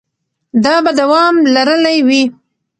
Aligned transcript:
دا 0.63 0.75
به 0.83 0.91
دوام 0.99 1.35
لرلی 1.55 1.97
وي. 2.07 2.23